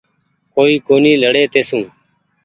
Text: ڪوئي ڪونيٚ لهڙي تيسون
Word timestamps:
ڪوئي 0.55 0.75
ڪونيٚ 0.87 1.21
لهڙي 1.23 1.43
تيسون 1.53 1.83